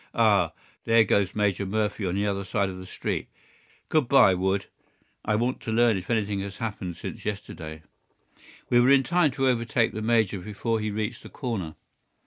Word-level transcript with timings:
Ah, 0.15 0.51
there 0.85 1.03
goes 1.03 1.35
Major 1.35 1.63
Murphy 1.63 2.07
on 2.07 2.15
the 2.15 2.25
other 2.25 2.43
side 2.43 2.69
of 2.69 2.79
the 2.79 2.87
street. 2.87 3.27
Good 3.87 4.07
by, 4.07 4.33
Wood. 4.33 4.65
I 5.25 5.35
want 5.35 5.59
to 5.61 5.71
learn 5.71 5.95
if 5.95 6.09
anything 6.09 6.39
has 6.39 6.57
happened 6.57 6.97
since 6.97 7.23
yesterday." 7.23 7.83
We 8.67 8.79
were 8.79 8.89
in 8.89 9.03
time 9.03 9.29
to 9.33 9.47
overtake 9.47 9.93
the 9.93 10.01
major 10.01 10.39
before 10.39 10.79
he 10.79 10.89
reached 10.89 11.21
the 11.21 11.29
corner. 11.29 11.75